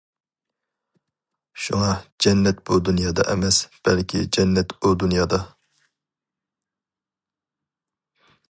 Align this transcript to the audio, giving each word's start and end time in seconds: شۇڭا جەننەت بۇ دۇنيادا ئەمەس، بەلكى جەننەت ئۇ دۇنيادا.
شۇڭا 1.65 1.89
جەننەت 2.25 2.63
بۇ 2.71 2.79
دۇنيادا 2.89 3.27
ئەمەس، 3.33 3.61
بەلكى 3.89 4.23
جەننەت 4.39 4.75
ئۇ 4.79 4.95
دۇنيادا. 5.05 5.43